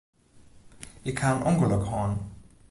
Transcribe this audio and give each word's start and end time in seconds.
Ik 1.09 1.17
ha 1.21 1.29
in 1.35 1.45
ûngelok 1.49 1.83
hân. 1.91 2.11